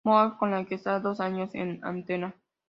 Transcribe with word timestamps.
McNulty", 0.03 0.37
con 0.39 0.49
la 0.49 0.65
que 0.65 0.73
está 0.75 0.99
dos 0.99 1.19
años 1.19 1.53
en 1.53 1.79
antena. 1.85 2.35